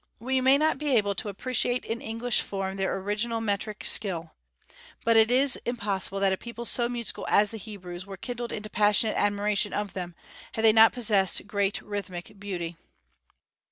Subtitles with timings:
[0.17, 4.31] We may not be able to appreciate in English form their original metrical skill;
[5.05, 8.67] but it is impossible that a people so musical as the Hebrews were kindled into
[8.67, 10.15] passionate admiration of them,
[10.53, 12.77] had they not possessed great rhythmic beauty.